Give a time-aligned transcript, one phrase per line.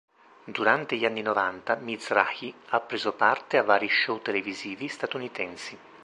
[0.45, 5.77] Durante gli anni novanta, Mizrahi ha preso parte a vari show televisivi statunitensi.